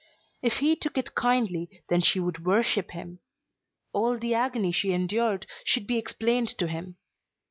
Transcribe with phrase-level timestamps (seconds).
[0.41, 3.19] If he took it kindly then she would worship him.
[3.93, 6.95] All the agony she endured should be explained to him.